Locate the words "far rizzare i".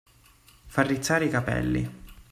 0.65-1.29